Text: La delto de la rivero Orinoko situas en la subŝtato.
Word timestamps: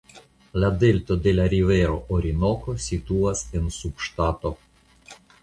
La 0.61 0.69
delto 0.83 1.17
de 1.27 1.33
la 1.39 1.45
rivero 1.53 1.99
Orinoko 2.17 2.75
situas 2.87 3.45
en 3.61 3.69
la 3.69 3.75
subŝtato. 3.77 4.55